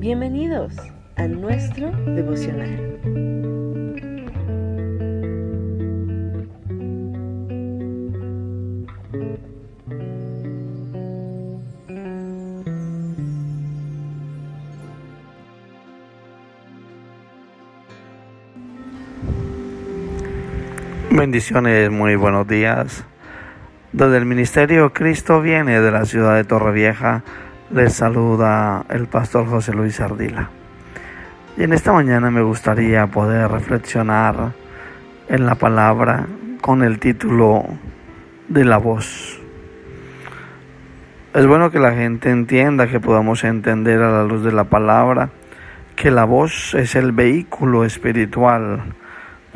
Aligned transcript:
Bienvenidos 0.00 0.72
a 1.16 1.26
nuestro 1.26 1.90
devocional. 1.90 2.98
Bendiciones, 21.10 21.90
muy 21.90 22.16
buenos 22.16 22.48
días. 22.48 23.04
Desde 23.92 24.16
el 24.16 24.24
Ministerio 24.24 24.94
Cristo 24.94 25.42
viene 25.42 25.78
de 25.82 25.90
la 25.90 26.06
ciudad 26.06 26.36
de 26.36 26.44
Torrevieja, 26.44 27.22
les 27.70 27.92
saluda 27.92 28.84
el 28.88 29.06
pastor 29.06 29.46
José 29.46 29.72
Luis 29.72 30.00
Ardila. 30.00 30.50
Y 31.56 31.62
en 31.62 31.72
esta 31.72 31.92
mañana 31.92 32.30
me 32.30 32.42
gustaría 32.42 33.06
poder 33.06 33.48
reflexionar 33.48 34.52
en 35.28 35.46
la 35.46 35.54
palabra 35.54 36.26
con 36.60 36.82
el 36.82 36.98
título 36.98 37.64
de 38.48 38.64
la 38.64 38.78
voz. 38.78 39.40
Es 41.32 41.46
bueno 41.46 41.70
que 41.70 41.78
la 41.78 41.92
gente 41.92 42.30
entienda, 42.30 42.88
que 42.88 42.98
podamos 42.98 43.44
entender 43.44 44.02
a 44.02 44.10
la 44.10 44.24
luz 44.24 44.42
de 44.42 44.50
la 44.50 44.64
palabra, 44.64 45.30
que 45.94 46.10
la 46.10 46.24
voz 46.24 46.74
es 46.74 46.96
el 46.96 47.12
vehículo 47.12 47.84
espiritual 47.84 48.82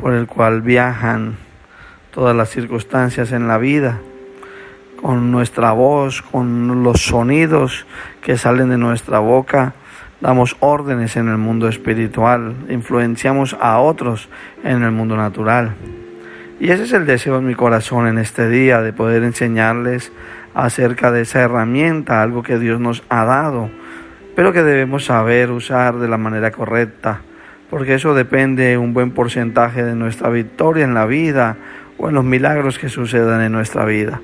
por 0.01 0.13
el 0.13 0.29
cual 0.29 0.63
viajan 0.63 1.37
todas 2.13 2.37
las 2.37 2.51
circunstancias 2.51 3.33
en 3.33 3.49
la 3.49 3.59
vida, 3.59 3.99
con 5.05 5.31
nuestra 5.31 5.73
voz, 5.73 6.23
con 6.23 6.83
los 6.83 7.03
sonidos 7.03 7.85
que 8.23 8.39
salen 8.39 8.71
de 8.71 8.79
nuestra 8.79 9.19
boca, 9.19 9.75
damos 10.23 10.57
órdenes 10.61 11.19
en 11.19 11.29
el 11.29 11.37
mundo 11.37 11.69
espiritual, 11.69 12.55
influenciamos 12.71 13.55
a 13.61 13.81
otros 13.81 14.31
en 14.65 14.83
el 14.83 14.93
mundo 14.93 15.15
natural. 15.15 15.75
Y 16.59 16.71
ese 16.71 16.85
es 16.85 16.95
el 16.95 17.05
deseo 17.05 17.35
de 17.35 17.43
mi 17.43 17.55
corazón 17.55 18.07
en 18.07 18.17
este 18.17 18.49
día, 18.49 18.81
de 18.81 18.95
poder 18.95 19.25
enseñarles 19.25 20.11
acerca 20.55 21.13
de 21.13 21.21
esa 21.21 21.41
herramienta, 21.41 22.23
algo 22.23 22.43
que 22.43 22.59
Dios 22.59 22.81
nos 22.81 23.03
ha 23.11 23.27
dado, 23.27 23.69
pero 24.35 24.55
que 24.55 24.63
debemos 24.63 25.05
saber 25.05 25.51
usar 25.51 25.97
de 25.97 26.09
la 26.09 26.17
manera 26.17 26.51
correcta 26.51 27.21
porque 27.69 27.95
eso 27.95 28.15
depende 28.15 28.79
un 28.79 28.95
buen 28.95 29.11
porcentaje 29.11 29.85
de 29.85 29.97
nuestra 29.97 30.31
victoria 30.31 30.85
en 30.85 30.95
la 30.95 31.05
vida 31.05 31.57
o 31.99 32.09
en 32.09 32.15
los 32.15 32.25
milagros 32.25 32.79
que 32.79 32.89
sucedan 32.89 33.43
en 33.43 33.53
nuestra 33.53 33.85
vida. 33.85 34.23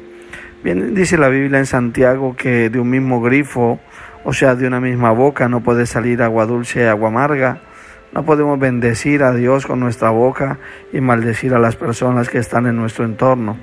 Bien, 0.63 0.95
dice 0.95 1.17
la 1.17 1.31
Biblia 1.31 1.59
en 1.59 1.65
Santiago 1.65 2.37
que 2.37 2.69
de 2.69 2.79
un 2.79 2.91
mismo 2.91 3.23
grifo, 3.23 3.81
o 4.25 4.35
sea, 4.35 4.55
de 4.55 4.67
una 4.67 4.79
misma 4.79 5.11
boca, 5.11 5.49
no 5.49 5.63
puede 5.63 5.87
salir 5.87 6.23
agua 6.23 6.45
dulce 6.45 6.81
y 6.81 6.83
agua 6.83 7.09
amarga. 7.09 7.63
No 8.13 8.27
podemos 8.27 8.59
bendecir 8.59 9.23
a 9.23 9.33
Dios 9.33 9.67
con 9.67 9.81
nuestra 9.81 10.11
boca 10.11 10.59
y 10.93 11.01
maldecir 11.01 11.55
a 11.55 11.59
las 11.59 11.77
personas 11.77 12.29
que 12.29 12.37
están 12.37 12.67
en 12.67 12.77
nuestro 12.77 13.07
entorno. 13.07 13.57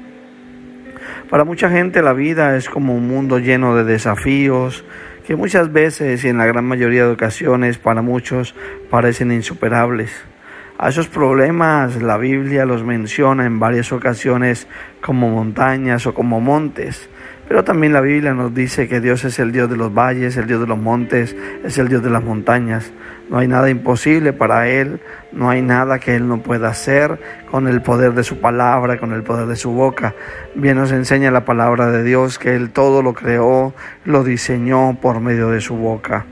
Para 1.30 1.44
mucha 1.44 1.70
gente 1.70 2.02
la 2.02 2.14
vida 2.14 2.58
es 2.58 2.68
como 2.68 2.96
un 2.96 3.08
mundo 3.08 3.38
lleno 3.38 3.76
de 3.76 3.84
desafíos, 3.84 4.84
que 5.28 5.36
muchas 5.36 5.72
veces 5.72 6.24
y 6.24 6.30
en 6.30 6.40
la 6.40 6.48
gran 6.48 6.66
mayoría 6.66 7.06
de 7.06 7.12
ocasiones 7.12 7.78
para 7.78 8.02
muchos 8.02 8.56
parecen 8.90 9.32
insuperables. 9.32 10.10
A 10.80 10.90
esos 10.90 11.08
problemas 11.08 12.00
la 12.04 12.18
Biblia 12.18 12.64
los 12.68 12.84
menciona 12.84 13.48
en 13.48 13.60
varias 13.60 13.92
ocasiones 13.92 14.68
como 15.02 15.28
montañas 15.28 16.06
o 16.06 16.14
como 16.14 16.40
montes, 16.40 17.10
pero 17.48 17.64
también 17.64 17.94
la 17.94 18.02
Biblia 18.02 18.36
nos 18.36 18.54
dice 18.54 18.88
que 18.88 19.02
Dios 19.02 19.24
es 19.24 19.40
el 19.40 19.52
Dios 19.52 19.72
de 19.72 19.76
los 19.76 19.92
valles, 19.92 20.38
el 20.38 20.46
Dios 20.46 20.62
de 20.62 20.68
los 20.68 20.78
montes, 20.78 21.36
es 21.64 21.80
el 21.80 21.88
Dios 21.88 22.04
de 22.04 22.12
las 22.12 22.24
montañas. 22.24 22.92
No 23.28 23.40
hay 23.40 23.48
nada 23.48 23.72
imposible 23.72 24.34
para 24.34 24.68
Él, 24.68 25.00
no 25.32 25.50
hay 25.50 25.64
nada 25.64 25.98
que 25.98 26.16
Él 26.16 26.28
no 26.28 26.44
pueda 26.44 26.68
hacer 26.68 27.20
con 27.50 27.68
el 27.68 27.82
poder 27.82 28.14
de 28.14 28.24
su 28.24 28.40
palabra, 28.40 29.00
con 29.00 29.14
el 29.14 29.24
poder 29.24 29.48
de 29.48 29.56
su 29.56 29.72
boca. 29.72 30.14
Bien 30.54 30.78
nos 30.78 30.92
enseña 30.92 31.32
la 31.32 31.44
palabra 31.44 31.90
de 31.90 32.04
Dios 32.04 32.38
que 32.38 32.56
Él 32.56 32.70
todo 32.70 33.02
lo 33.02 33.16
creó, 33.16 33.74
lo 34.06 34.24
diseñó 34.24 35.00
por 35.02 35.22
medio 35.22 35.50
de 35.50 35.60
su 35.60 35.76
boca. 35.76 36.28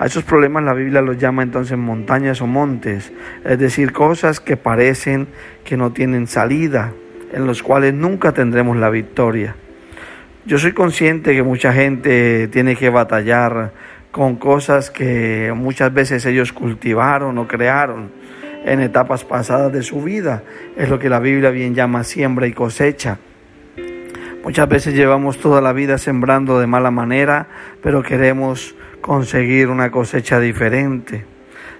A 0.00 0.06
esos 0.06 0.22
problemas 0.22 0.62
la 0.62 0.74
Biblia 0.74 1.02
los 1.02 1.18
llama 1.18 1.42
entonces 1.42 1.76
montañas 1.76 2.40
o 2.40 2.46
montes, 2.46 3.12
es 3.44 3.58
decir, 3.58 3.92
cosas 3.92 4.38
que 4.38 4.56
parecen 4.56 5.26
que 5.64 5.76
no 5.76 5.90
tienen 5.90 6.28
salida, 6.28 6.92
en 7.32 7.48
los 7.48 7.64
cuales 7.64 7.94
nunca 7.94 8.30
tendremos 8.30 8.76
la 8.76 8.90
victoria. 8.90 9.56
Yo 10.46 10.56
soy 10.56 10.70
consciente 10.70 11.34
que 11.34 11.42
mucha 11.42 11.72
gente 11.72 12.46
tiene 12.46 12.76
que 12.76 12.90
batallar 12.90 13.72
con 14.12 14.36
cosas 14.36 14.92
que 14.92 15.52
muchas 15.56 15.92
veces 15.92 16.24
ellos 16.26 16.52
cultivaron 16.52 17.36
o 17.36 17.48
crearon 17.48 18.12
en 18.64 18.78
etapas 18.78 19.24
pasadas 19.24 19.72
de 19.72 19.82
su 19.82 20.00
vida. 20.00 20.44
Es 20.76 20.88
lo 20.88 21.00
que 21.00 21.08
la 21.08 21.18
Biblia 21.18 21.50
bien 21.50 21.74
llama 21.74 22.04
siembra 22.04 22.46
y 22.46 22.52
cosecha. 22.52 23.18
Muchas 24.44 24.68
veces 24.68 24.94
llevamos 24.94 25.38
toda 25.38 25.60
la 25.60 25.72
vida 25.72 25.98
sembrando 25.98 26.58
de 26.60 26.66
mala 26.66 26.90
manera, 26.90 27.48
pero 27.82 28.02
queremos 28.02 28.74
conseguir 29.00 29.68
una 29.68 29.90
cosecha 29.90 30.40
diferente. 30.40 31.24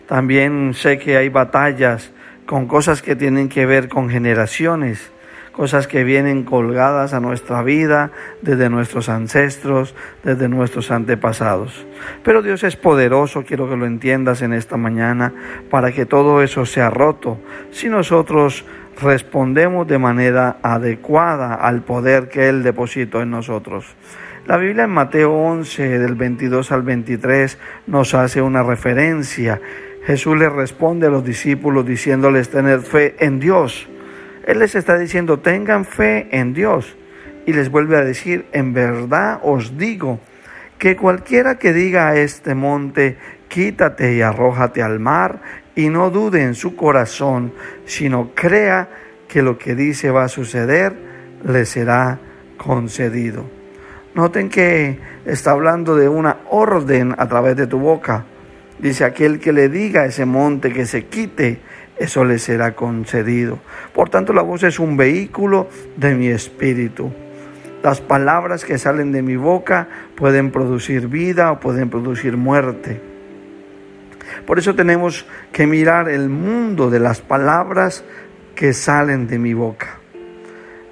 También 0.06 0.74
sé 0.74 0.98
que 0.98 1.16
hay 1.16 1.28
batallas 1.28 2.12
con 2.46 2.66
cosas 2.66 3.02
que 3.02 3.14
tienen 3.14 3.48
que 3.48 3.66
ver 3.66 3.88
con 3.88 4.08
generaciones 4.08 5.10
cosas 5.58 5.88
que 5.88 6.04
vienen 6.04 6.44
colgadas 6.44 7.14
a 7.14 7.18
nuestra 7.18 7.62
vida 7.62 8.12
desde 8.42 8.70
nuestros 8.70 9.08
ancestros, 9.08 9.92
desde 10.22 10.48
nuestros 10.48 10.92
antepasados. 10.92 11.84
Pero 12.22 12.42
Dios 12.42 12.62
es 12.62 12.76
poderoso, 12.76 13.42
quiero 13.42 13.68
que 13.68 13.74
lo 13.74 13.84
entiendas 13.84 14.40
en 14.42 14.52
esta 14.52 14.76
mañana, 14.76 15.32
para 15.68 15.90
que 15.90 16.06
todo 16.06 16.44
eso 16.44 16.64
sea 16.64 16.90
roto. 16.90 17.40
Si 17.72 17.88
nosotros 17.88 18.64
respondemos 19.02 19.88
de 19.88 19.98
manera 19.98 20.58
adecuada 20.62 21.54
al 21.54 21.82
poder 21.82 22.28
que 22.28 22.48
Él 22.48 22.62
depositó 22.62 23.20
en 23.20 23.32
nosotros. 23.32 23.96
La 24.46 24.58
Biblia 24.58 24.84
en 24.84 24.90
Mateo 24.90 25.32
11, 25.32 25.98
del 25.98 26.14
22 26.14 26.70
al 26.70 26.82
23, 26.82 27.58
nos 27.88 28.14
hace 28.14 28.40
una 28.40 28.62
referencia. 28.62 29.60
Jesús 30.06 30.38
le 30.38 30.48
responde 30.48 31.08
a 31.08 31.10
los 31.10 31.24
discípulos 31.24 31.84
diciéndoles 31.84 32.48
tener 32.48 32.78
fe 32.82 33.16
en 33.18 33.40
Dios 33.40 33.88
él 34.48 34.60
les 34.60 34.74
está 34.74 34.96
diciendo, 34.96 35.40
tengan 35.40 35.84
fe 35.84 36.26
en 36.30 36.54
Dios. 36.54 36.96
Y 37.44 37.52
les 37.52 37.70
vuelve 37.70 37.98
a 37.98 38.00
decir, 38.02 38.46
en 38.52 38.72
verdad 38.72 39.40
os 39.42 39.76
digo, 39.76 40.20
que 40.78 40.96
cualquiera 40.96 41.58
que 41.58 41.74
diga 41.74 42.08
a 42.08 42.16
este 42.16 42.54
monte, 42.54 43.18
quítate 43.48 44.14
y 44.14 44.22
arrójate 44.22 44.82
al 44.82 45.00
mar, 45.00 45.42
y 45.74 45.90
no 45.90 46.08
dude 46.08 46.42
en 46.42 46.54
su 46.54 46.76
corazón, 46.76 47.52
sino 47.84 48.30
crea 48.34 48.88
que 49.28 49.42
lo 49.42 49.58
que 49.58 49.74
dice 49.74 50.10
va 50.10 50.24
a 50.24 50.28
suceder, 50.28 50.94
le 51.44 51.66
será 51.66 52.18
concedido. 52.56 53.44
Noten 54.14 54.48
que 54.48 54.98
está 55.26 55.50
hablando 55.50 55.94
de 55.94 56.08
una 56.08 56.38
orden 56.48 57.14
a 57.18 57.28
través 57.28 57.54
de 57.54 57.66
tu 57.66 57.78
boca. 57.78 58.24
Dice 58.78 59.04
aquel 59.04 59.40
que 59.40 59.52
le 59.52 59.68
diga 59.68 60.02
a 60.02 60.06
ese 60.06 60.24
monte 60.24 60.72
que 60.72 60.86
se 60.86 61.04
quite, 61.04 61.60
eso 61.98 62.24
le 62.24 62.38
será 62.38 62.74
concedido. 62.74 63.58
Por 63.92 64.08
tanto, 64.08 64.32
la 64.32 64.42
voz 64.42 64.62
es 64.62 64.78
un 64.78 64.96
vehículo 64.96 65.68
de 65.96 66.14
mi 66.14 66.28
espíritu. 66.28 67.12
Las 67.82 68.00
palabras 68.00 68.64
que 68.64 68.78
salen 68.78 69.12
de 69.12 69.22
mi 69.22 69.36
boca 69.36 69.88
pueden 70.16 70.50
producir 70.50 71.08
vida 71.08 71.52
o 71.52 71.60
pueden 71.60 71.90
producir 71.90 72.36
muerte. 72.36 73.00
Por 74.46 74.58
eso 74.58 74.74
tenemos 74.74 75.26
que 75.52 75.66
mirar 75.66 76.08
el 76.08 76.28
mundo 76.28 76.90
de 76.90 77.00
las 77.00 77.20
palabras 77.20 78.04
que 78.54 78.72
salen 78.72 79.26
de 79.26 79.38
mi 79.38 79.54
boca. 79.54 79.98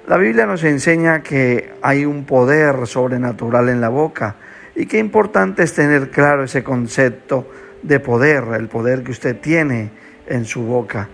La 0.07 0.17
Biblia 0.17 0.45
nos 0.45 0.63
enseña 0.63 1.21
que 1.21 1.73
hay 1.81 2.05
un 2.05 2.25
poder 2.25 2.87
sobrenatural 2.87 3.67
en 3.67 3.81
la 3.81 3.89
boca 3.89 4.37
y 4.73 4.85
qué 4.85 4.99
importante 4.99 5.63
es 5.63 5.73
tener 5.73 6.09
claro 6.09 6.45
ese 6.45 6.63
concepto 6.63 7.51
de 7.83 7.99
poder, 7.99 8.45
el 8.57 8.69
poder 8.69 9.03
que 9.03 9.11
usted 9.11 9.37
tiene 9.39 9.91
en 10.27 10.45
su 10.45 10.61
boca. 10.61 11.09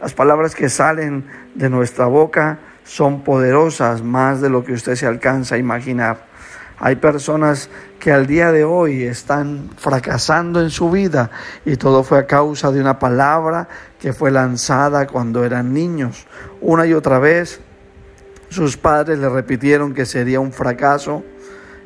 Las 0.00 0.12
palabras 0.12 0.54
que 0.54 0.68
salen 0.68 1.24
de 1.54 1.70
nuestra 1.70 2.06
boca 2.06 2.58
son 2.84 3.24
poderosas 3.24 4.02
más 4.02 4.40
de 4.40 4.50
lo 4.50 4.64
que 4.64 4.72
usted 4.72 4.94
se 4.94 5.06
alcanza 5.06 5.54
a 5.54 5.58
imaginar. 5.58 6.26
Hay 6.78 6.96
personas 6.96 7.70
que 7.98 8.12
al 8.12 8.26
día 8.26 8.52
de 8.52 8.64
hoy 8.64 9.04
están 9.04 9.70
fracasando 9.78 10.60
en 10.60 10.68
su 10.68 10.90
vida 10.90 11.30
y 11.64 11.76
todo 11.76 12.04
fue 12.04 12.18
a 12.18 12.26
causa 12.26 12.70
de 12.70 12.80
una 12.80 12.98
palabra 12.98 13.66
que 13.98 14.12
fue 14.12 14.30
lanzada 14.30 15.06
cuando 15.06 15.44
eran 15.44 15.72
niños. 15.72 16.26
Una 16.60 16.86
y 16.86 16.92
otra 16.92 17.18
vez 17.18 17.60
sus 18.50 18.76
padres 18.76 19.18
le 19.18 19.28
repitieron 19.28 19.94
que 19.94 20.04
sería 20.04 20.38
un 20.38 20.52
fracaso, 20.52 21.24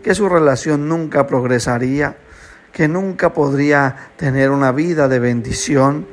que 0.03 0.15
su 0.15 0.29
relación 0.29 0.89
nunca 0.89 1.27
progresaría, 1.27 2.17
que 2.73 2.89
nunca 2.89 3.33
podría 3.33 4.11
tener 4.17 4.51
una 4.51 4.73
vida 4.73 5.09
de 5.09 5.21
bendición, 5.21 6.07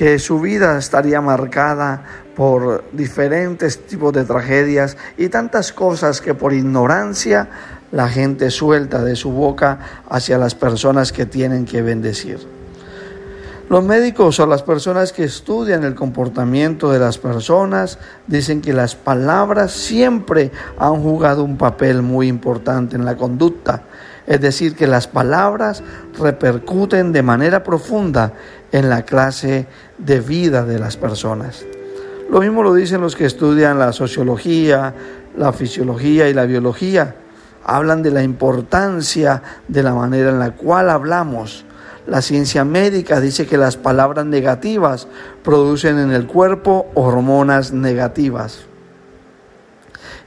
que 0.00 0.18
su 0.18 0.40
vida 0.40 0.78
estaría 0.78 1.20
marcada 1.20 2.02
por 2.34 2.84
diferentes 2.90 3.86
tipos 3.86 4.14
de 4.14 4.24
tragedias 4.24 4.96
y 5.18 5.28
tantas 5.28 5.74
cosas 5.74 6.22
que 6.22 6.32
por 6.32 6.54
ignorancia 6.54 7.50
la 7.92 8.08
gente 8.08 8.50
suelta 8.50 9.04
de 9.04 9.14
su 9.14 9.30
boca 9.30 9.78
hacia 10.08 10.38
las 10.38 10.54
personas 10.54 11.12
que 11.12 11.26
tienen 11.26 11.66
que 11.66 11.82
bendecir. 11.82 12.38
Los 13.68 13.84
médicos 13.84 14.40
o 14.40 14.46
las 14.46 14.62
personas 14.62 15.12
que 15.12 15.24
estudian 15.24 15.84
el 15.84 15.94
comportamiento 15.94 16.90
de 16.90 16.98
las 16.98 17.18
personas 17.18 17.98
dicen 18.26 18.62
que 18.62 18.72
las 18.72 18.94
palabras 18.94 19.70
siempre 19.70 20.50
han 20.78 21.02
jugado 21.02 21.44
un 21.44 21.58
papel 21.58 22.00
muy 22.00 22.26
importante 22.26 22.96
en 22.96 23.04
la 23.04 23.18
conducta. 23.18 23.82
Es 24.30 24.40
decir, 24.40 24.76
que 24.76 24.86
las 24.86 25.08
palabras 25.08 25.82
repercuten 26.16 27.10
de 27.10 27.22
manera 27.22 27.64
profunda 27.64 28.32
en 28.70 28.88
la 28.88 29.02
clase 29.02 29.66
de 29.98 30.20
vida 30.20 30.64
de 30.64 30.78
las 30.78 30.96
personas. 30.96 31.66
Lo 32.30 32.38
mismo 32.38 32.62
lo 32.62 32.72
dicen 32.72 33.00
los 33.00 33.16
que 33.16 33.26
estudian 33.26 33.80
la 33.80 33.92
sociología, 33.92 34.94
la 35.36 35.52
fisiología 35.52 36.28
y 36.28 36.34
la 36.34 36.46
biología. 36.46 37.16
Hablan 37.64 38.04
de 38.04 38.12
la 38.12 38.22
importancia 38.22 39.42
de 39.66 39.82
la 39.82 39.94
manera 39.94 40.30
en 40.30 40.38
la 40.38 40.52
cual 40.52 40.90
hablamos 40.90 41.64
la 42.06 42.22
ciencia 42.22 42.64
médica 42.64 43.20
dice 43.20 43.46
que 43.46 43.58
las 43.58 43.76
palabras 43.76 44.24
negativas 44.26 45.06
producen 45.42 45.98
en 45.98 46.12
el 46.12 46.26
cuerpo 46.26 46.86
hormonas 46.94 47.72
negativas. 47.72 48.69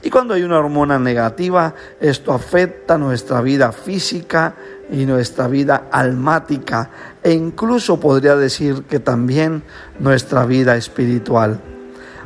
Y 0.04 0.10
cuando 0.10 0.34
hay 0.34 0.42
una 0.42 0.58
hormona 0.58 0.98
negativa, 0.98 1.74
esto 1.98 2.34
afecta 2.34 2.98
nuestra 2.98 3.40
vida 3.40 3.72
física 3.72 4.54
y 4.90 5.06
nuestra 5.06 5.48
vida 5.48 5.88
almática 5.90 6.90
e 7.22 7.32
incluso 7.32 7.98
podría 7.98 8.36
decir 8.36 8.82
que 8.82 9.00
también 9.00 9.62
nuestra 9.98 10.44
vida 10.44 10.76
espiritual. 10.76 11.58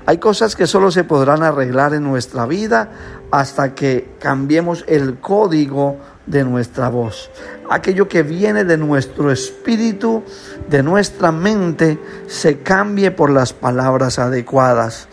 Hay 0.06 0.18
cosas 0.18 0.56
que 0.56 0.66
solo 0.66 0.90
se 0.90 1.04
podrán 1.04 1.44
arreglar 1.44 1.94
en 1.94 2.02
nuestra 2.02 2.46
vida 2.46 2.90
hasta 3.30 3.76
que 3.76 4.16
cambiemos 4.18 4.84
el 4.88 5.20
código 5.20 5.98
de 6.26 6.42
nuestra 6.42 6.88
voz. 6.88 7.30
Aquello 7.70 8.08
que 8.08 8.24
viene 8.24 8.64
de 8.64 8.76
nuestro 8.76 9.30
espíritu, 9.30 10.24
de 10.68 10.82
nuestra 10.82 11.30
mente, 11.30 11.98
se 12.26 12.58
cambie 12.58 13.12
por 13.12 13.30
las 13.30 13.52
palabras 13.52 14.18
adecuadas. 14.18 15.06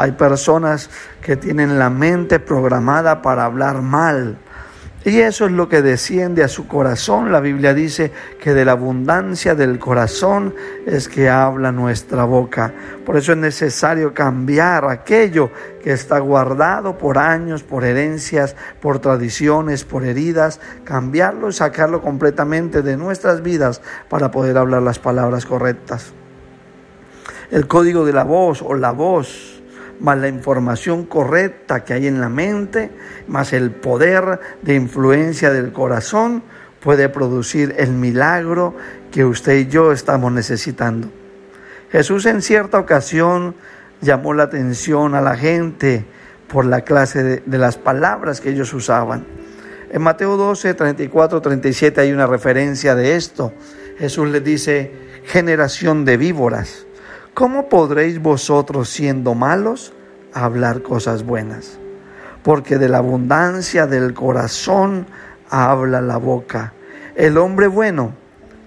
Hay 0.00 0.12
personas 0.12 0.90
que 1.20 1.36
tienen 1.36 1.76
la 1.76 1.90
mente 1.90 2.38
programada 2.38 3.20
para 3.20 3.44
hablar 3.44 3.82
mal, 3.82 4.38
y 5.04 5.18
eso 5.18 5.46
es 5.46 5.52
lo 5.52 5.68
que 5.68 5.82
desciende 5.82 6.44
a 6.44 6.48
su 6.48 6.68
corazón. 6.68 7.32
La 7.32 7.40
Biblia 7.40 7.74
dice 7.74 8.12
que 8.40 8.54
de 8.54 8.64
la 8.64 8.72
abundancia 8.72 9.56
del 9.56 9.80
corazón 9.80 10.54
es 10.86 11.08
que 11.08 11.28
habla 11.28 11.72
nuestra 11.72 12.22
boca. 12.22 12.72
Por 13.04 13.16
eso 13.16 13.32
es 13.32 13.38
necesario 13.38 14.14
cambiar 14.14 14.84
aquello 14.84 15.50
que 15.82 15.92
está 15.92 16.20
guardado 16.20 16.96
por 16.96 17.18
años, 17.18 17.64
por 17.64 17.84
herencias, 17.84 18.54
por 18.80 19.00
tradiciones, 19.00 19.84
por 19.84 20.04
heridas, 20.04 20.60
cambiarlo 20.84 21.48
y 21.48 21.54
sacarlo 21.54 22.02
completamente 22.02 22.82
de 22.82 22.96
nuestras 22.96 23.42
vidas 23.42 23.82
para 24.08 24.30
poder 24.30 24.58
hablar 24.58 24.82
las 24.82 25.00
palabras 25.00 25.44
correctas. 25.44 26.12
El 27.50 27.66
código 27.66 28.04
de 28.04 28.12
la 28.12 28.22
voz 28.22 28.62
o 28.62 28.74
la 28.74 28.92
voz 28.92 29.57
más 30.00 30.18
la 30.18 30.28
información 30.28 31.04
correcta 31.04 31.84
que 31.84 31.94
hay 31.94 32.06
en 32.06 32.20
la 32.20 32.28
mente, 32.28 32.90
más 33.26 33.52
el 33.52 33.70
poder 33.70 34.40
de 34.62 34.74
influencia 34.74 35.50
del 35.50 35.72
corazón, 35.72 36.42
puede 36.80 37.08
producir 37.08 37.74
el 37.78 37.90
milagro 37.90 38.74
que 39.10 39.24
usted 39.24 39.56
y 39.56 39.66
yo 39.66 39.92
estamos 39.92 40.32
necesitando. 40.32 41.10
Jesús 41.90 42.26
en 42.26 42.42
cierta 42.42 42.78
ocasión 42.78 43.54
llamó 44.00 44.34
la 44.34 44.44
atención 44.44 45.14
a 45.14 45.20
la 45.20 45.36
gente 45.36 46.04
por 46.48 46.64
la 46.64 46.82
clase 46.82 47.42
de, 47.44 47.58
las 47.58 47.76
palabras 47.76 48.40
que 48.40 48.50
ellos 48.50 48.72
usaban. 48.72 49.26
En 49.90 50.02
Mateo 50.02 50.36
12, 50.36 50.74
34, 50.74 51.40
37 51.40 52.00
hay 52.00 52.12
una 52.12 52.26
referencia 52.26 52.94
de 52.94 53.16
esto. 53.16 53.52
Jesús 53.98 54.28
le 54.28 54.40
dice, 54.40 54.92
generación 55.24 56.04
de 56.04 56.16
víboras. 56.16 56.86
¿Cómo 57.38 57.68
podréis 57.68 58.20
vosotros, 58.20 58.88
siendo 58.88 59.36
malos, 59.36 59.92
hablar 60.34 60.82
cosas 60.82 61.22
buenas? 61.22 61.78
Porque 62.42 62.78
de 62.78 62.88
la 62.88 62.98
abundancia 62.98 63.86
del 63.86 64.12
corazón 64.12 65.06
habla 65.48 66.00
la 66.00 66.16
boca. 66.16 66.72
El 67.14 67.38
hombre 67.38 67.68
bueno 67.68 68.12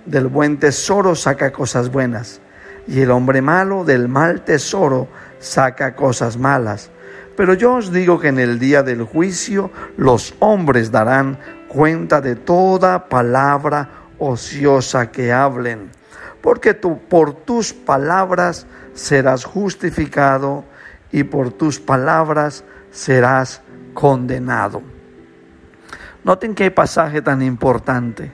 del 0.06 0.28
buen 0.28 0.58
tesoro 0.58 1.16
saca 1.16 1.52
cosas 1.52 1.92
buenas, 1.92 2.40
y 2.88 3.02
el 3.02 3.12
hombre 3.12 3.42
malo 3.42 3.84
del 3.84 4.08
mal 4.08 4.46
tesoro 4.46 5.10
saca 5.40 5.94
cosas 5.94 6.38
malas. 6.38 6.92
Pero 7.36 7.54
yo 7.56 7.74
os 7.74 7.92
digo 7.92 8.22
que 8.22 8.30
en 8.30 8.40
el 8.40 8.58
día 8.58 8.84
del 8.84 9.04
juicio 9.04 9.70
los 9.98 10.34
hombres 10.40 10.92
darán 10.92 11.38
cuenta 11.68 12.22
de 12.22 12.38
toda 12.38 13.10
palabra 13.10 13.90
ociosa 14.18 15.12
que 15.12 15.34
hablen 15.34 15.90
porque 16.42 16.74
tú 16.74 17.00
por 17.00 17.34
tus 17.34 17.74
palabras 17.74 18.66
serás 18.94 19.46
justificado 19.46 20.64
y 21.12 21.24
por 21.24 21.52
tus 21.52 21.80
palabras 21.80 22.64
serás 22.92 23.62
condenado. 23.94 24.82
Noten 26.24 26.56
qué 26.56 26.72
pasaje 26.72 27.22
tan 27.22 27.42
importante. 27.42 28.32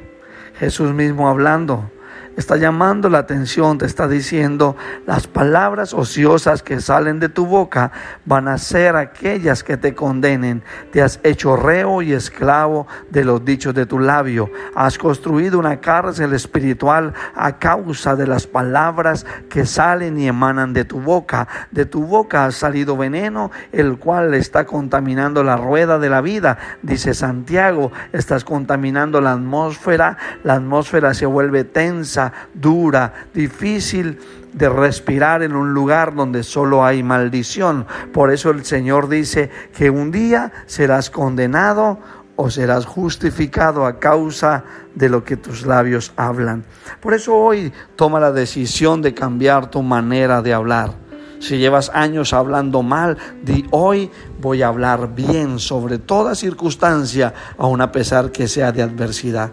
Jesús 0.59 0.93
mismo 0.93 1.29
hablando 1.29 1.91
está 2.37 2.55
llamando 2.55 3.09
la 3.09 3.17
atención, 3.17 3.79
te 3.79 3.87
está 3.87 4.07
diciendo, 4.07 4.77
las 5.07 5.25
palabras 5.25 5.93
ociosas 5.93 6.61
que 6.61 6.79
salen 6.79 7.19
de 7.19 7.29
tu 7.29 7.47
boca 7.47 7.91
van 8.25 8.47
a 8.47 8.59
ser 8.59 8.95
aquellas 8.95 9.63
que 9.63 9.75
te 9.75 9.95
condenen. 9.95 10.63
Te 10.91 11.01
has 11.01 11.19
hecho 11.23 11.55
reo 11.55 12.03
y 12.03 12.13
esclavo 12.13 12.85
de 13.09 13.25
los 13.25 13.43
dichos 13.43 13.73
de 13.73 13.87
tu 13.87 13.97
labio. 13.97 14.51
Has 14.75 14.99
construido 14.99 15.57
una 15.57 15.81
cárcel 15.81 16.33
espiritual 16.33 17.13
a 17.35 17.57
causa 17.57 18.15
de 18.15 18.27
las 18.27 18.45
palabras 18.45 19.25
que 19.49 19.65
salen 19.65 20.19
y 20.19 20.27
emanan 20.27 20.73
de 20.73 20.85
tu 20.85 21.01
boca. 21.01 21.47
De 21.71 21.85
tu 21.85 22.05
boca 22.05 22.45
ha 22.45 22.51
salido 22.51 22.95
veneno, 22.95 23.49
el 23.71 23.97
cual 23.97 24.35
está 24.35 24.65
contaminando 24.65 25.43
la 25.43 25.57
rueda 25.57 25.97
de 25.97 26.09
la 26.09 26.21
vida. 26.21 26.59
Dice 26.83 27.15
Santiago, 27.15 27.91
estás 28.13 28.43
contaminando 28.45 29.21
la 29.21 29.31
atmósfera, 29.31 30.17
la 30.43 30.53
atmósfera 30.53 31.15
se 31.15 31.25
vuelve 31.25 31.63
tensa 31.63 32.26
dura, 32.53 33.13
difícil 33.33 34.19
de 34.53 34.69
respirar 34.69 35.43
en 35.43 35.55
un 35.55 35.73
lugar 35.73 36.15
donde 36.15 36.43
solo 36.43 36.83
hay 36.83 37.03
maldición. 37.03 37.85
Por 38.13 38.31
eso 38.31 38.49
el 38.49 38.65
Señor 38.65 39.07
dice 39.07 39.49
que 39.75 39.89
un 39.89 40.11
día 40.11 40.51
serás 40.65 41.09
condenado 41.09 41.99
o 42.35 42.49
serás 42.49 42.85
justificado 42.85 43.85
a 43.85 43.99
causa 43.99 44.63
de 44.95 45.09
lo 45.09 45.23
que 45.23 45.37
tus 45.37 45.65
labios 45.65 46.13
hablan. 46.15 46.63
Por 47.01 47.13
eso 47.13 47.35
hoy 47.35 47.73
toma 47.95 48.19
la 48.19 48.31
decisión 48.31 49.01
de 49.01 49.13
cambiar 49.13 49.69
tu 49.69 49.81
manera 49.81 50.41
de 50.41 50.53
hablar. 50.53 50.93
Si 51.39 51.57
llevas 51.57 51.91
años 51.93 52.33
hablando 52.33 52.81
mal, 52.81 53.17
di 53.43 53.65
hoy 53.71 54.09
voy 54.39 54.63
a 54.63 54.69
hablar 54.69 55.13
bien 55.13 55.59
sobre 55.59 55.99
toda 55.99 56.35
circunstancia, 56.35 57.33
aun 57.57 57.81
a 57.81 57.91
pesar 57.91 58.31
que 58.31 58.47
sea 58.47 58.71
de 58.71 58.81
adversidad. 58.81 59.51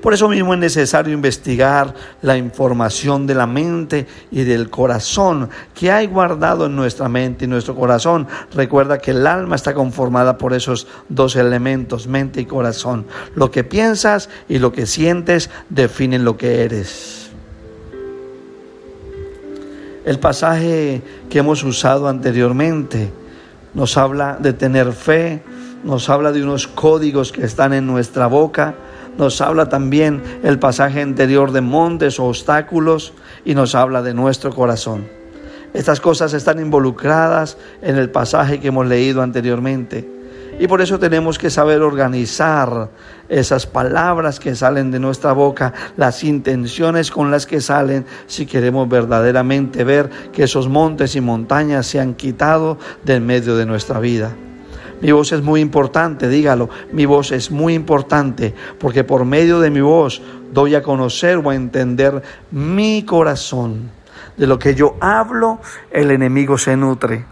Por 0.00 0.14
eso 0.14 0.28
mismo 0.28 0.54
es 0.54 0.60
necesario 0.60 1.12
investigar 1.12 1.94
la 2.22 2.36
información 2.36 3.26
de 3.26 3.34
la 3.34 3.46
mente 3.46 4.06
y 4.30 4.42
del 4.42 4.70
corazón 4.70 5.50
que 5.74 5.90
hay 5.90 6.06
guardado 6.06 6.66
en 6.66 6.76
nuestra 6.76 7.08
mente 7.08 7.44
y 7.44 7.48
nuestro 7.48 7.74
corazón. 7.74 8.26
Recuerda 8.54 8.98
que 8.98 9.12
el 9.12 9.26
alma 9.26 9.56
está 9.56 9.74
conformada 9.74 10.38
por 10.38 10.52
esos 10.52 10.86
dos 11.08 11.36
elementos, 11.36 12.06
mente 12.06 12.40
y 12.40 12.46
corazón. 12.46 13.06
Lo 13.34 13.50
que 13.50 13.64
piensas 13.64 14.28
y 14.48 14.58
lo 14.58 14.72
que 14.72 14.86
sientes 14.86 15.50
definen 15.68 16.24
lo 16.24 16.36
que 16.36 16.64
eres. 16.64 17.30
El 20.04 20.18
pasaje 20.18 21.00
que 21.30 21.38
hemos 21.38 21.62
usado 21.62 22.08
anteriormente 22.08 23.12
nos 23.72 23.96
habla 23.96 24.36
de 24.40 24.52
tener 24.52 24.92
fe, 24.92 25.42
nos 25.84 26.10
habla 26.10 26.32
de 26.32 26.42
unos 26.42 26.66
códigos 26.66 27.30
que 27.30 27.44
están 27.44 27.72
en 27.72 27.86
nuestra 27.86 28.26
boca, 28.26 28.74
nos 29.18 29.40
habla 29.40 29.68
también 29.68 30.22
el 30.42 30.58
pasaje 30.58 31.02
anterior 31.02 31.52
de 31.52 31.60
montes 31.60 32.18
o 32.18 32.26
obstáculos 32.26 33.12
y 33.44 33.54
nos 33.54 33.74
habla 33.74 34.02
de 34.02 34.14
nuestro 34.14 34.54
corazón. 34.54 35.06
Estas 35.74 36.00
cosas 36.00 36.34
están 36.34 36.60
involucradas 36.60 37.56
en 37.80 37.96
el 37.96 38.10
pasaje 38.10 38.60
que 38.60 38.68
hemos 38.68 38.86
leído 38.86 39.22
anteriormente. 39.22 40.22
Y 40.58 40.66
por 40.66 40.82
eso 40.82 40.98
tenemos 40.98 41.38
que 41.38 41.48
saber 41.48 41.80
organizar 41.80 42.90
esas 43.28 43.66
palabras 43.66 44.38
que 44.38 44.54
salen 44.54 44.90
de 44.90 45.00
nuestra 45.00 45.32
boca, 45.32 45.72
las 45.96 46.22
intenciones 46.24 47.10
con 47.10 47.30
las 47.30 47.46
que 47.46 47.62
salen, 47.62 48.04
si 48.26 48.44
queremos 48.44 48.86
verdaderamente 48.88 49.82
ver 49.82 50.10
que 50.30 50.44
esos 50.44 50.68
montes 50.68 51.16
y 51.16 51.22
montañas 51.22 51.86
se 51.86 52.00
han 52.00 52.14
quitado 52.14 52.78
del 53.02 53.22
medio 53.22 53.56
de 53.56 53.64
nuestra 53.64 53.98
vida. 53.98 54.36
Mi 55.02 55.10
voz 55.10 55.32
es 55.32 55.42
muy 55.42 55.60
importante, 55.60 56.28
dígalo. 56.28 56.70
Mi 56.92 57.06
voz 57.06 57.32
es 57.32 57.50
muy 57.50 57.74
importante 57.74 58.54
porque 58.78 59.02
por 59.02 59.24
medio 59.24 59.58
de 59.58 59.68
mi 59.68 59.80
voz 59.80 60.22
doy 60.52 60.76
a 60.76 60.82
conocer 60.82 61.38
o 61.38 61.50
a 61.50 61.56
entender 61.56 62.22
mi 62.52 63.04
corazón. 63.04 63.90
De 64.36 64.46
lo 64.46 64.60
que 64.60 64.76
yo 64.76 64.94
hablo, 65.00 65.58
el 65.90 66.12
enemigo 66.12 66.56
se 66.56 66.76
nutre. 66.76 67.24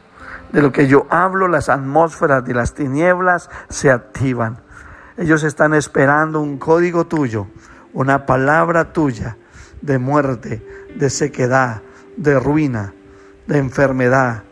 De 0.50 0.62
lo 0.62 0.72
que 0.72 0.88
yo 0.88 1.06
hablo, 1.10 1.46
las 1.46 1.68
atmósferas 1.68 2.44
de 2.44 2.54
las 2.54 2.74
tinieblas 2.74 3.48
se 3.68 3.88
activan. 3.88 4.58
Ellos 5.16 5.44
están 5.44 5.72
esperando 5.72 6.40
un 6.40 6.58
código 6.58 7.06
tuyo, 7.06 7.46
una 7.92 8.26
palabra 8.26 8.92
tuya 8.92 9.36
de 9.80 9.98
muerte, 9.98 10.60
de 10.96 11.08
sequedad, 11.08 11.82
de 12.16 12.40
ruina, 12.40 12.94
de 13.46 13.58
enfermedad. 13.58 14.42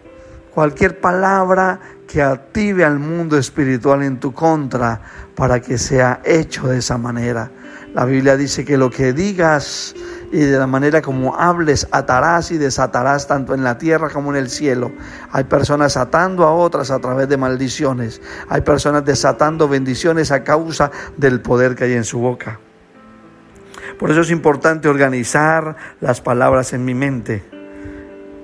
Cualquier 0.59 1.00
palabra 1.00 1.79
que 2.09 2.21
active 2.21 2.85
al 2.85 2.99
mundo 2.99 3.38
espiritual 3.38 4.03
en 4.03 4.19
tu 4.19 4.35
contra 4.35 5.00
para 5.37 5.61
que 5.61 5.79
sea 5.79 6.21
hecho 6.25 6.67
de 6.67 6.79
esa 6.79 6.99
manera. 6.99 7.53
La 7.95 8.05
Biblia 8.05 8.37
dice 8.37 8.65
que 8.65 8.77
lo 8.77 8.91
que 8.91 9.12
digas 9.12 9.95
y 10.33 10.38
de 10.38 10.59
la 10.59 10.67
manera 10.67 11.00
como 11.00 11.37
hables, 11.37 11.87
atarás 11.93 12.50
y 12.50 12.59
desatarás 12.59 13.29
tanto 13.29 13.55
en 13.55 13.62
la 13.62 13.79
tierra 13.79 14.11
como 14.11 14.31
en 14.31 14.37
el 14.37 14.50
cielo. 14.50 14.91
Hay 15.31 15.45
personas 15.45 15.97
atando 15.97 16.45
a 16.45 16.53
otras 16.53 16.91
a 16.91 16.99
través 16.99 17.29
de 17.29 17.37
maldiciones. 17.37 18.21
Hay 18.49 18.62
personas 18.62 19.05
desatando 19.05 19.69
bendiciones 19.69 20.33
a 20.33 20.43
causa 20.43 20.91
del 21.17 21.41
poder 21.41 21.77
que 21.77 21.85
hay 21.85 21.93
en 21.93 22.03
su 22.03 22.19
boca. 22.19 22.59
Por 23.97 24.11
eso 24.11 24.23
es 24.23 24.31
importante 24.33 24.88
organizar 24.88 25.77
las 26.00 26.21
palabras 26.21 26.73
en 26.73 26.85
mi 26.85 26.97
mente. 26.97 27.58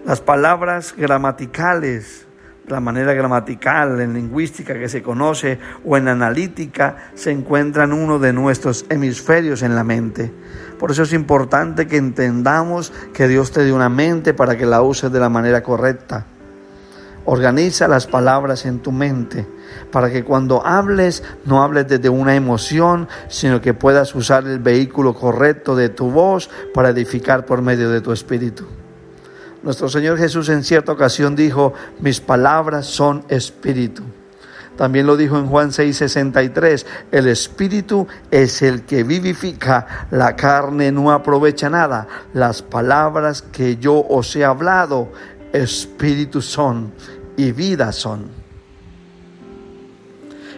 Las 0.05 0.21
palabras 0.21 0.95
gramaticales, 0.99 2.27
la 2.69 2.79
manera 2.79 3.15
gramatical, 3.15 4.03
en 4.03 4.13
lingüística 4.13 4.75
que 4.75 4.91
se 4.91 5.03
conoce 5.03 5.59
o 5.83 5.97
en 5.97 6.09
analítica, 6.09 7.11
se 7.15 7.31
encuentran 7.31 7.91
uno 7.95 8.19
de 8.19 8.35
nuestros 8.35 8.85
hemisferios 8.91 9.63
en 9.63 9.75
la 9.75 9.83
mente. 9.83 10.31
Por 10.79 10.91
eso 10.91 11.05
es 11.05 11.15
importante 11.15 11.87
que 11.87 11.97
entendamos 11.97 12.93
que 13.15 13.29
Dios 13.29 13.51
te 13.51 13.65
dio 13.65 13.75
una 13.75 13.89
mente 13.89 14.35
para 14.35 14.59
que 14.59 14.67
la 14.67 14.83
uses 14.83 15.11
de 15.11 15.21
la 15.21 15.31
manera 15.31 15.63
correcta. 15.63 16.27
Organiza 17.25 17.89
las 17.89 18.07
palabras 18.07 18.67
en 18.67 18.81
tu 18.81 18.93
mente 18.93 19.47
para 19.91 20.11
que 20.11 20.23
cuando 20.23 20.67
hables 20.67 21.23
no 21.47 21.63
hables 21.63 21.89
desde 21.89 22.11
una 22.11 22.35
emoción, 22.37 23.09
sino 23.29 23.63
que 23.63 23.73
puedas 23.73 24.15
usar 24.15 24.47
el 24.47 24.59
vehículo 24.59 25.15
correcto 25.15 25.75
de 25.75 25.89
tu 25.89 26.11
voz 26.11 26.51
para 26.75 26.91
edificar 26.91 27.47
por 27.47 27.63
medio 27.63 27.89
de 27.89 28.03
tu 28.03 28.13
espíritu. 28.13 28.67
Nuestro 29.65 29.89
Señor 29.89 30.19
Jesús 30.19 30.51
en 30.51 30.63
cierta 30.63 30.93
ocasión 30.93 31.35
dijo, 31.35 31.73
mis 31.99 32.21
palabras 32.21 32.85
son 32.85 33.25
espíritu. 33.31 34.03
También 34.77 35.07
lo 35.07 35.17
dijo 35.17 35.39
en 35.39 35.47
Juan 35.47 35.71
6:63, 35.71 36.85
el 37.11 37.29
espíritu 37.29 38.07
es 38.31 38.61
el 38.61 38.83
que 38.83 39.05
vivifica, 39.05 40.07
la 40.11 40.37
carne 40.37 40.93
no 40.93 41.11
aprovecha 41.11 41.71
nada. 41.71 42.07
Las 42.35 42.61
palabras 42.61 43.41
que 43.41 43.79
yo 43.79 44.05
os 44.07 44.37
he 44.37 44.45
hablado, 44.45 45.11
espíritu 45.55 46.43
son 46.43 46.93
y 47.39 47.53
vida 47.53 47.91
son. 47.93 48.29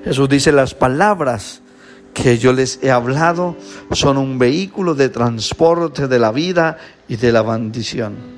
Jesús 0.03 0.29
dice, 0.29 0.51
las 0.51 0.75
palabras 0.75 1.63
que 2.13 2.39
yo 2.39 2.53
les 2.53 2.83
he 2.83 2.91
hablado 2.91 3.57
son 3.93 4.19
un 4.19 4.37
vehículo 4.37 4.97
de 4.97 5.11
transporte 5.11 6.09
de 6.09 6.19
la 6.19 6.33
vida 6.33 6.79
y 7.07 7.17
de 7.17 7.31
la 7.31 7.43
bendición. 7.43 8.36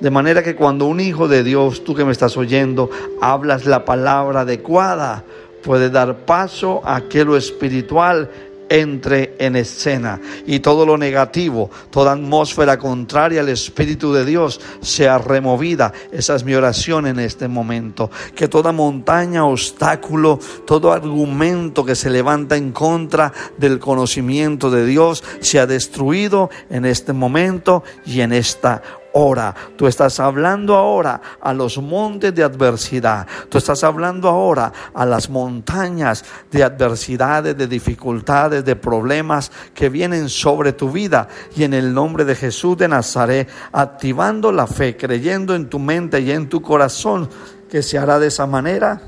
De 0.00 0.10
manera 0.10 0.42
que 0.42 0.54
cuando 0.54 0.86
un 0.86 1.00
hijo 1.00 1.26
de 1.28 1.42
Dios, 1.42 1.82
tú 1.84 1.94
que 1.94 2.04
me 2.04 2.12
estás 2.12 2.36
oyendo, 2.36 2.90
hablas 3.20 3.66
la 3.66 3.84
palabra 3.84 4.40
adecuada, 4.40 5.24
puede 5.62 5.90
dar 5.90 6.18
paso 6.18 6.80
a 6.84 7.02
que 7.02 7.24
lo 7.24 7.36
espiritual 7.36 8.30
entre 8.68 9.34
en 9.38 9.56
escena 9.56 10.20
y 10.46 10.60
todo 10.60 10.84
lo 10.84 10.98
negativo, 10.98 11.70
toda 11.90 12.12
atmósfera 12.12 12.78
contraria 12.78 13.40
al 13.40 13.48
Espíritu 13.48 14.12
de 14.12 14.24
Dios 14.24 14.60
sea 14.80 15.18
removida. 15.18 15.92
Esa 16.12 16.34
es 16.34 16.44
mi 16.44 16.54
oración 16.54 17.06
en 17.06 17.18
este 17.18 17.48
momento. 17.48 18.10
Que 18.34 18.48
toda 18.48 18.72
montaña, 18.72 19.44
obstáculo, 19.44 20.38
todo 20.66 20.92
argumento 20.92 21.84
que 21.84 21.94
se 21.94 22.10
levanta 22.10 22.56
en 22.56 22.72
contra 22.72 23.32
del 23.56 23.78
conocimiento 23.78 24.70
de 24.70 24.86
Dios 24.86 25.24
sea 25.40 25.66
destruido 25.66 26.50
en 26.70 26.84
este 26.84 27.12
momento 27.12 27.82
y 28.04 28.20
en 28.20 28.32
esta 28.32 28.82
ahora, 29.14 29.54
tú 29.76 29.86
estás 29.86 30.20
hablando 30.20 30.74
ahora 30.74 31.20
a 31.40 31.52
los 31.52 31.78
montes 31.78 32.34
de 32.34 32.42
adversidad, 32.44 33.26
tú 33.48 33.58
estás 33.58 33.82
hablando 33.84 34.28
ahora 34.28 34.72
a 34.94 35.04
las 35.04 35.28
montañas 35.28 36.24
de 36.50 36.62
adversidades, 36.62 37.56
de 37.56 37.66
dificultades, 37.66 38.64
de 38.64 38.76
problemas 38.76 39.50
que 39.74 39.88
vienen 39.88 40.28
sobre 40.28 40.72
tu 40.72 40.90
vida. 40.90 41.28
Y 41.56 41.64
en 41.64 41.74
el 41.74 41.92
nombre 41.92 42.24
de 42.24 42.34
Jesús 42.34 42.76
de 42.76 42.88
Nazaret, 42.88 43.48
activando 43.72 44.52
la 44.52 44.66
fe, 44.66 44.96
creyendo 44.96 45.54
en 45.54 45.68
tu 45.68 45.78
mente 45.78 46.20
y 46.20 46.30
en 46.30 46.48
tu 46.48 46.62
corazón 46.62 47.28
que 47.68 47.82
se 47.82 47.98
hará 47.98 48.18
de 48.18 48.28
esa 48.28 48.46
manera, 48.46 49.00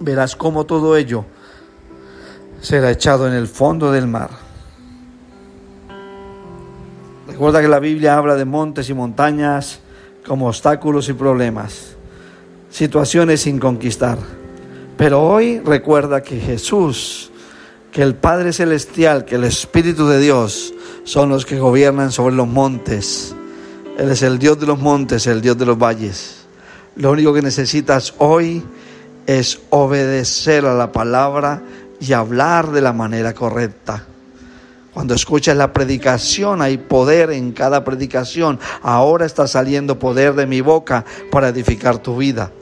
verás 0.00 0.36
cómo 0.36 0.64
todo 0.64 0.96
ello 0.96 1.24
será 2.60 2.90
echado 2.90 3.28
en 3.28 3.34
el 3.34 3.46
fondo 3.46 3.92
del 3.92 4.06
mar. 4.06 4.43
Recuerda 7.34 7.60
que 7.60 7.66
la 7.66 7.80
Biblia 7.80 8.16
habla 8.16 8.36
de 8.36 8.44
montes 8.44 8.88
y 8.88 8.94
montañas 8.94 9.80
como 10.24 10.46
obstáculos 10.46 11.08
y 11.08 11.14
problemas, 11.14 11.96
situaciones 12.70 13.40
sin 13.40 13.58
conquistar. 13.58 14.18
Pero 14.96 15.20
hoy 15.20 15.58
recuerda 15.58 16.22
que 16.22 16.38
Jesús, 16.38 17.32
que 17.90 18.02
el 18.02 18.14
Padre 18.14 18.52
Celestial, 18.52 19.24
que 19.24 19.34
el 19.34 19.42
Espíritu 19.42 20.06
de 20.06 20.20
Dios 20.20 20.72
son 21.02 21.28
los 21.28 21.44
que 21.44 21.58
gobiernan 21.58 22.12
sobre 22.12 22.36
los 22.36 22.46
montes. 22.46 23.34
Él 23.98 24.12
es 24.12 24.22
el 24.22 24.38
Dios 24.38 24.60
de 24.60 24.66
los 24.66 24.78
montes, 24.78 25.26
el 25.26 25.40
Dios 25.40 25.58
de 25.58 25.66
los 25.66 25.76
valles. 25.76 26.46
Lo 26.94 27.10
único 27.10 27.34
que 27.34 27.42
necesitas 27.42 28.14
hoy 28.18 28.62
es 29.26 29.60
obedecer 29.70 30.66
a 30.66 30.74
la 30.74 30.92
palabra 30.92 31.64
y 31.98 32.12
hablar 32.12 32.70
de 32.70 32.80
la 32.80 32.92
manera 32.92 33.34
correcta. 33.34 34.06
Cuando 34.94 35.14
escuchas 35.14 35.56
la 35.56 35.72
predicación 35.72 36.62
hay 36.62 36.78
poder 36.78 37.32
en 37.32 37.50
cada 37.50 37.82
predicación. 37.82 38.60
Ahora 38.80 39.26
está 39.26 39.48
saliendo 39.48 39.98
poder 39.98 40.34
de 40.34 40.46
mi 40.46 40.60
boca 40.60 41.04
para 41.32 41.48
edificar 41.48 41.98
tu 41.98 42.16
vida. 42.16 42.52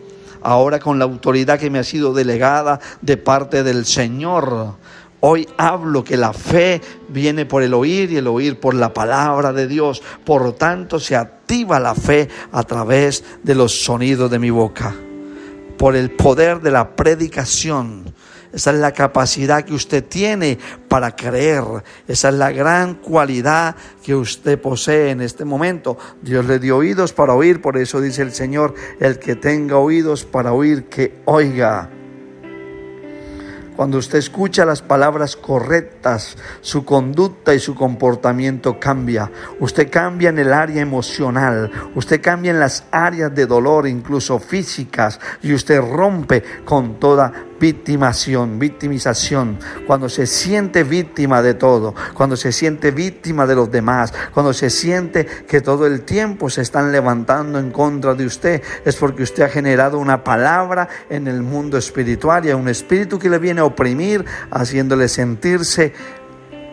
Ahora 0.40 0.78
con 0.80 0.98
la 0.98 1.04
autoridad 1.04 1.58
que 1.58 1.68
me 1.68 1.78
ha 1.78 1.84
sido 1.84 2.14
delegada 2.14 2.80
de 3.02 3.18
parte 3.18 3.62
del 3.62 3.84
Señor. 3.84 4.76
Hoy 5.20 5.46
hablo 5.58 6.02
que 6.02 6.16
la 6.16 6.32
fe 6.32 6.80
viene 7.10 7.44
por 7.44 7.62
el 7.62 7.74
oír 7.74 8.10
y 8.10 8.16
el 8.16 8.26
oír 8.26 8.58
por 8.58 8.72
la 8.72 8.94
palabra 8.94 9.52
de 9.52 9.68
Dios. 9.68 10.02
Por 10.24 10.54
tanto, 10.54 10.98
se 10.98 11.14
activa 11.14 11.78
la 11.78 11.94
fe 11.94 12.30
a 12.50 12.62
través 12.62 13.22
de 13.42 13.54
los 13.54 13.84
sonidos 13.84 14.30
de 14.30 14.38
mi 14.38 14.48
boca. 14.48 14.94
Por 15.76 15.96
el 15.96 16.10
poder 16.12 16.62
de 16.62 16.70
la 16.70 16.96
predicación 16.96 18.14
esa 18.52 18.70
es 18.70 18.78
la 18.78 18.92
capacidad 18.92 19.64
que 19.64 19.74
usted 19.74 20.04
tiene 20.04 20.58
para 20.88 21.16
creer. 21.16 21.64
Esa 22.06 22.28
es 22.28 22.34
la 22.34 22.52
gran 22.52 22.94
cualidad 22.94 23.76
que 24.02 24.14
usted 24.14 24.60
posee 24.60 25.10
en 25.10 25.22
este 25.22 25.44
momento. 25.44 25.96
Dios 26.20 26.44
le 26.44 26.58
dio 26.58 26.76
oídos 26.76 27.12
para 27.12 27.34
oír, 27.34 27.62
por 27.62 27.78
eso 27.78 28.00
dice 28.00 28.22
el 28.22 28.32
Señor, 28.32 28.74
el 29.00 29.18
que 29.18 29.36
tenga 29.36 29.78
oídos 29.78 30.24
para 30.24 30.52
oír, 30.52 30.84
que 30.84 31.22
oiga. 31.24 31.90
Cuando 33.76 33.96
usted 33.96 34.18
escucha 34.18 34.66
las 34.66 34.82
palabras 34.82 35.34
correctas, 35.34 36.36
su 36.60 36.84
conducta 36.84 37.54
y 37.54 37.58
su 37.58 37.74
comportamiento 37.74 38.78
cambia. 38.78 39.30
Usted 39.60 39.90
cambia 39.90 40.28
en 40.28 40.38
el 40.38 40.52
área 40.52 40.82
emocional, 40.82 41.70
usted 41.94 42.20
cambia 42.20 42.50
en 42.50 42.60
las 42.60 42.84
áreas 42.90 43.34
de 43.34 43.46
dolor, 43.46 43.88
incluso 43.88 44.38
físicas, 44.38 45.18
y 45.42 45.54
usted 45.54 45.80
rompe 45.80 46.42
con 46.66 47.00
toda 47.00 47.32
victimación, 47.62 48.58
victimización, 48.58 49.56
cuando 49.86 50.08
se 50.08 50.26
siente 50.26 50.82
víctima 50.82 51.42
de 51.42 51.54
todo, 51.54 51.94
cuando 52.12 52.36
se 52.36 52.50
siente 52.50 52.90
víctima 52.90 53.46
de 53.46 53.54
los 53.54 53.70
demás, 53.70 54.12
cuando 54.34 54.52
se 54.52 54.68
siente 54.68 55.24
que 55.46 55.60
todo 55.60 55.86
el 55.86 56.02
tiempo 56.02 56.50
se 56.50 56.60
están 56.60 56.90
levantando 56.90 57.60
en 57.60 57.70
contra 57.70 58.14
de 58.14 58.26
usted, 58.26 58.62
es 58.84 58.96
porque 58.96 59.22
usted 59.22 59.44
ha 59.44 59.48
generado 59.48 60.00
una 60.00 60.24
palabra 60.24 60.88
en 61.08 61.28
el 61.28 61.40
mundo 61.42 61.78
espiritual 61.78 62.44
y 62.44 62.50
a 62.50 62.56
un 62.56 62.66
espíritu 62.66 63.20
que 63.20 63.30
le 63.30 63.38
viene 63.38 63.60
a 63.60 63.64
oprimir, 63.64 64.24
haciéndole 64.50 65.06
sentirse 65.06 65.92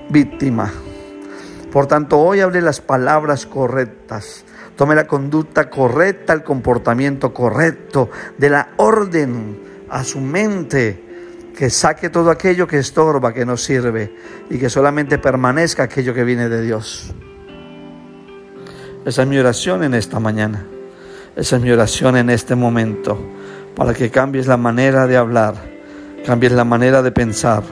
víctima. 0.10 0.74
Por 1.72 1.86
tanto, 1.86 2.18
hoy 2.18 2.40
hable 2.40 2.62
las 2.62 2.82
palabras 2.82 3.46
correctas. 3.46 4.44
Tome 4.76 4.96
la 4.96 5.06
conducta 5.06 5.70
correcta, 5.70 6.34
el 6.34 6.44
comportamiento 6.44 7.32
correcto, 7.32 8.10
de 8.40 8.50
la 8.50 8.70
orden 8.78 9.69
a 9.90 10.04
su 10.04 10.20
mente 10.20 11.10
que 11.60 11.70
saque 11.70 12.10
todo 12.10 12.32
aquello 12.32 12.68
que 12.68 12.78
estorba, 12.78 13.34
que 13.34 13.46
no 13.46 13.58
sirve, 13.58 14.16
y 14.50 14.58
que 14.58 14.70
solamente 14.70 15.18
permanezca 15.18 15.84
aquello 15.84 16.14
que 16.14 16.24
viene 16.24 16.48
de 16.48 16.62
Dios. 16.62 17.14
Esa 19.06 19.24
es 19.24 19.28
mi 19.28 19.38
oración 19.38 19.84
en 19.84 19.94
esta 19.94 20.22
mañana. 20.22 20.66
Esa 21.36 21.58
es 21.58 21.62
mi 21.62 21.70
oración 21.72 22.16
en 22.16 22.30
este 22.30 22.56
momento, 22.56 23.20
para 23.76 23.94
que 23.94 24.10
cambies 24.10 24.48
la 24.48 24.56
manera 24.56 25.06
de 25.06 25.18
hablar, 25.18 25.56
cambies 26.26 26.54
la 26.54 26.64
manera 26.64 27.02
de 27.02 27.12
pensar. 27.12 27.64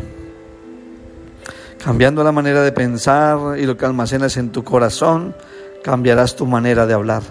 Cambiando 1.81 2.23
la 2.25 2.33
manera 2.33 2.63
de 2.63 2.73
pensar 2.73 3.57
y 3.57 3.65
lo 3.65 3.77
que 3.77 3.85
almacenas 3.85 4.35
en 4.35 4.51
tu 4.51 4.63
corazón, 4.65 5.33
cambiarás 5.81 6.35
tu 6.35 6.45
manera 6.45 6.85
de 6.85 6.93
hablar. 6.93 7.23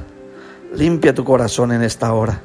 Limpia 0.75 1.15
tu 1.15 1.25
corazón 1.25 1.73
en 1.73 1.83
esta 1.83 2.13
hora. 2.15 2.41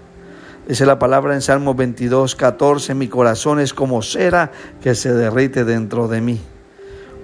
Dice 0.72 0.86
la 0.86 1.00
palabra 1.00 1.34
en 1.34 1.42
Salmo 1.42 1.76
22, 1.76 2.34
14, 2.38 2.96
mi 2.96 3.10
corazón 3.10 3.60
es 3.60 3.74
como 3.74 4.02
cera 4.02 4.54
que 4.82 4.96
se 4.96 5.14
derrite 5.14 5.66
dentro 5.66 6.08
de 6.08 6.22
mí. 6.22 6.40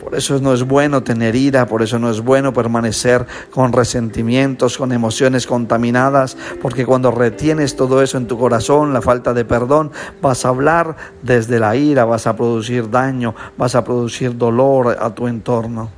Por 0.04 0.16
eso 0.16 0.38
no 0.42 0.54
es 0.54 0.64
bueno 0.64 1.02
tener 1.02 1.34
ira, 1.34 1.66
por 1.66 1.82
eso 1.82 1.98
no 1.98 2.12
es 2.12 2.20
bueno 2.20 2.52
permanecer 2.52 3.26
con 3.50 3.72
resentimientos, 3.72 4.78
con 4.78 4.92
emociones 4.92 5.48
contaminadas, 5.48 6.36
porque 6.62 6.86
cuando 6.86 7.10
retienes 7.10 7.78
todo 7.78 8.02
eso 8.02 8.18
en 8.18 8.28
tu 8.28 8.38
corazón, 8.38 8.92
la 8.92 9.02
falta 9.02 9.34
de 9.34 9.46
perdón, 9.46 9.94
vas 10.22 10.44
a 10.44 10.50
hablar 10.50 10.98
desde 11.22 11.58
la 11.58 11.78
ira, 11.78 12.04
vas 12.04 12.28
a 12.28 12.36
producir 12.36 12.90
daño, 12.90 13.34
vas 13.58 13.76
a 13.76 13.86
producir 13.86 14.36
dolor 14.36 14.98
a 15.00 15.16
tu 15.16 15.26
entorno. 15.26 15.90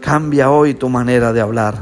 Cambia 0.00 0.52
hoy 0.52 0.74
tu 0.74 0.88
manera 0.88 1.32
de 1.32 1.40
hablar, 1.40 1.78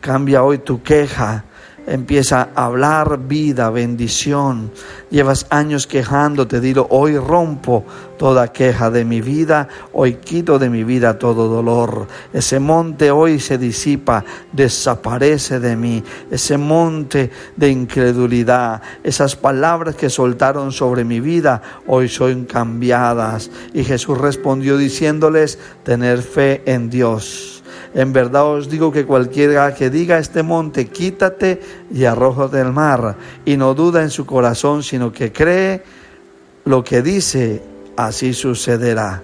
cambia 0.00 0.44
hoy 0.44 0.58
tu 0.58 0.84
queja, 0.84 1.46
Empieza 1.86 2.48
a 2.54 2.64
hablar 2.64 3.18
vida, 3.28 3.68
bendición. 3.68 4.70
Llevas 5.10 5.46
años 5.50 5.86
quejándote, 5.86 6.60
dilo, 6.60 6.86
hoy 6.88 7.18
rompo 7.18 7.84
toda 8.16 8.52
queja 8.52 8.90
de 8.90 9.04
mi 9.04 9.20
vida, 9.20 9.68
hoy 9.92 10.14
quito 10.14 10.58
de 10.58 10.70
mi 10.70 10.82
vida 10.82 11.18
todo 11.18 11.46
dolor. 11.46 12.06
Ese 12.32 12.58
monte 12.58 13.10
hoy 13.10 13.38
se 13.38 13.58
disipa, 13.58 14.24
desaparece 14.52 15.60
de 15.60 15.76
mí. 15.76 16.02
Ese 16.30 16.56
monte 16.56 17.30
de 17.54 17.68
incredulidad, 17.68 18.80
esas 19.02 19.36
palabras 19.36 19.94
que 19.94 20.08
soltaron 20.08 20.72
sobre 20.72 21.04
mi 21.04 21.20
vida, 21.20 21.60
hoy 21.86 22.08
son 22.08 22.46
cambiadas. 22.46 23.50
Y 23.74 23.84
Jesús 23.84 24.16
respondió 24.16 24.78
diciéndoles, 24.78 25.58
tener 25.82 26.22
fe 26.22 26.62
en 26.64 26.88
Dios 26.88 27.63
en 27.94 28.12
verdad 28.12 28.46
os 28.46 28.68
digo 28.68 28.90
que 28.92 29.06
cualquiera 29.06 29.74
que 29.74 29.90
diga 29.90 30.16
a 30.16 30.18
este 30.18 30.42
monte, 30.42 30.88
quítate 30.88 31.60
y 31.92 32.04
arrójate 32.04 32.58
del 32.58 32.72
mar, 32.72 33.16
y 33.44 33.56
no 33.56 33.74
duda 33.74 34.02
en 34.02 34.10
su 34.10 34.26
corazón, 34.26 34.82
sino 34.82 35.12
que 35.12 35.32
cree 35.32 35.82
lo 36.64 36.82
que 36.82 37.02
dice, 37.02 37.62
así 37.96 38.32
sucederá. 38.32 39.22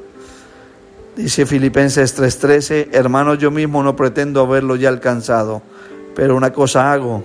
Dice 1.17 1.45
Filipenses 1.47 2.15
3:13, 2.17 2.89
hermanos, 2.93 3.39
yo 3.39 3.51
mismo 3.51 3.83
no 3.83 3.97
pretendo 3.97 4.41
haberlo 4.41 4.77
ya 4.77 4.89
alcanzado, 4.89 5.63
pero 6.15 6.37
una 6.37 6.53
cosa 6.53 6.93
hago, 6.93 7.25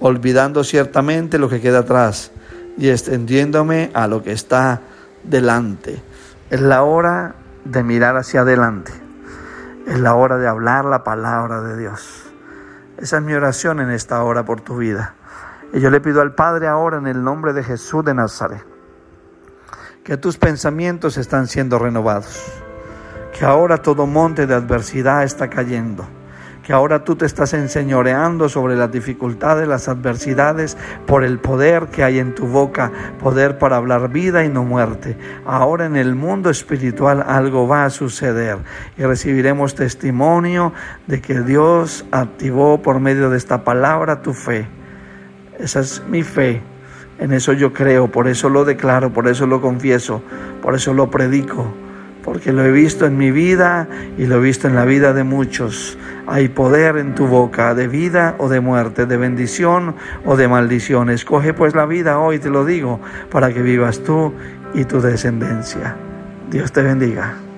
olvidando 0.00 0.64
ciertamente 0.64 1.38
lo 1.38 1.48
que 1.48 1.60
queda 1.60 1.80
atrás 1.80 2.32
y 2.76 2.88
extendiéndome 2.88 3.90
a 3.94 4.08
lo 4.08 4.22
que 4.22 4.32
está 4.32 4.80
delante. 5.22 6.02
Es 6.50 6.60
la 6.60 6.82
hora 6.82 7.34
de 7.64 7.82
mirar 7.82 8.16
hacia 8.16 8.40
adelante. 8.40 8.92
Es 9.86 9.98
la 9.98 10.14
hora 10.14 10.38
de 10.38 10.46
hablar 10.46 10.84
la 10.84 11.04
palabra 11.04 11.62
de 11.62 11.76
Dios. 11.76 12.32
Esa 12.98 13.16
es 13.16 13.22
mi 13.22 13.32
oración 13.34 13.80
en 13.80 13.90
esta 13.90 14.22
hora 14.22 14.44
por 14.44 14.60
tu 14.60 14.76
vida. 14.76 15.14
Y 15.72 15.80
yo 15.80 15.90
le 15.90 16.00
pido 16.00 16.20
al 16.20 16.34
Padre 16.34 16.68
ahora 16.68 16.98
en 16.98 17.06
el 17.06 17.22
nombre 17.22 17.52
de 17.52 17.62
Jesús 17.62 18.04
de 18.04 18.14
Nazaret 18.14 18.64
que 20.04 20.16
tus 20.16 20.38
pensamientos 20.38 21.18
están 21.18 21.46
siendo 21.46 21.78
renovados, 21.78 22.50
que 23.38 23.44
ahora 23.44 23.78
todo 23.78 24.06
monte 24.06 24.46
de 24.46 24.54
adversidad 24.54 25.24
está 25.24 25.48
cayendo 25.50 26.08
que 26.70 26.74
ahora 26.74 27.02
tú 27.02 27.16
te 27.16 27.26
estás 27.26 27.52
enseñoreando 27.52 28.48
sobre 28.48 28.76
las 28.76 28.92
dificultades, 28.92 29.66
las 29.66 29.88
adversidades, 29.88 30.76
por 31.04 31.24
el 31.24 31.40
poder 31.40 31.88
que 31.88 32.04
hay 32.04 32.20
en 32.20 32.32
tu 32.32 32.46
boca, 32.46 32.92
poder 33.18 33.58
para 33.58 33.74
hablar 33.74 34.08
vida 34.08 34.44
y 34.44 34.48
no 34.50 34.62
muerte. 34.62 35.16
Ahora 35.44 35.86
en 35.86 35.96
el 35.96 36.14
mundo 36.14 36.48
espiritual 36.48 37.24
algo 37.26 37.66
va 37.66 37.86
a 37.86 37.90
suceder 37.90 38.58
y 38.96 39.02
recibiremos 39.02 39.74
testimonio 39.74 40.72
de 41.08 41.20
que 41.20 41.40
Dios 41.40 42.04
activó 42.12 42.80
por 42.80 43.00
medio 43.00 43.30
de 43.30 43.38
esta 43.38 43.64
palabra 43.64 44.22
tu 44.22 44.32
fe. 44.32 44.68
Esa 45.58 45.80
es 45.80 46.04
mi 46.08 46.22
fe. 46.22 46.62
En 47.18 47.32
eso 47.32 47.52
yo 47.52 47.72
creo, 47.72 48.12
por 48.12 48.28
eso 48.28 48.48
lo 48.48 48.64
declaro, 48.64 49.12
por 49.12 49.26
eso 49.26 49.44
lo 49.44 49.60
confieso, 49.60 50.22
por 50.62 50.76
eso 50.76 50.94
lo 50.94 51.10
predico 51.10 51.66
porque 52.30 52.52
lo 52.52 52.64
he 52.64 52.70
visto 52.70 53.06
en 53.06 53.18
mi 53.18 53.32
vida 53.32 53.88
y 54.16 54.26
lo 54.26 54.36
he 54.36 54.38
visto 54.38 54.68
en 54.68 54.76
la 54.76 54.84
vida 54.84 55.12
de 55.12 55.24
muchos. 55.24 55.98
Hay 56.28 56.48
poder 56.48 56.96
en 56.96 57.16
tu 57.16 57.26
boca 57.26 57.74
de 57.74 57.88
vida 57.88 58.36
o 58.38 58.48
de 58.48 58.60
muerte, 58.60 59.04
de 59.04 59.16
bendición 59.16 59.96
o 60.24 60.36
de 60.36 60.46
maldición. 60.46 61.10
Escoge 61.10 61.54
pues 61.54 61.74
la 61.74 61.86
vida 61.86 62.20
hoy, 62.20 62.38
te 62.38 62.48
lo 62.48 62.64
digo, 62.64 63.00
para 63.32 63.52
que 63.52 63.62
vivas 63.62 64.04
tú 64.04 64.32
y 64.74 64.84
tu 64.84 65.00
descendencia. 65.00 65.96
Dios 66.52 66.70
te 66.70 66.82
bendiga. 66.82 67.49